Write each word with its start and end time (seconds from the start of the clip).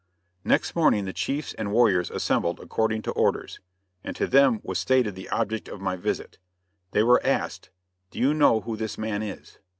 Next 0.43 0.75
morning 0.75 1.05
the 1.05 1.13
chiefs 1.13 1.53
and 1.53 1.71
warriors 1.71 2.09
assembled 2.09 2.59
according 2.59 3.03
to 3.03 3.11
orders, 3.11 3.59
and 4.03 4.15
to 4.15 4.25
them 4.25 4.59
was 4.63 4.79
stated 4.79 5.13
the 5.13 5.29
object 5.29 5.67
of 5.67 5.79
my 5.79 5.95
visit. 5.95 6.39
They 6.89 7.03
were 7.03 7.23
asked: 7.23 7.69
"Do 8.09 8.17
you 8.17 8.33
know 8.33 8.61
who 8.61 8.75
this 8.75 8.97
man 8.97 9.21
is?" 9.21 9.59